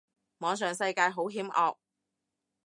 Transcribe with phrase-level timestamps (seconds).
[0.39, 1.77] 網上世界好險惡